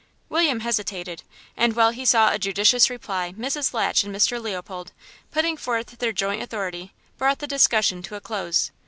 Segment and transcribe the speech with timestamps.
[0.29, 1.21] William hesitated,
[1.55, 3.71] and while he sought a judicious reply Mrs.
[3.71, 4.41] Latch and Mr.
[4.41, 4.93] Leopold,
[5.29, 8.71] putting forth their joint authority, brought the discussion to a close.